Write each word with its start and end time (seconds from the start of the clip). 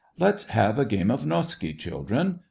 "Let's 0.17 0.45
have 0.47 0.79
a 0.79 0.85
game 0.85 1.11
of 1.11 1.25
noski^^ 1.25 1.77
children 1.77 2.39